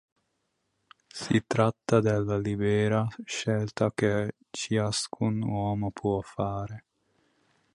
Si 1.13 1.43
tratta 1.45 1.99
della 1.99 2.35
libera 2.39 3.07
scelta 3.23 3.91
che 3.93 4.33
ciascun 4.49 5.43
uomo 5.43 5.91
può 5.91 6.19
fare. 6.21 6.85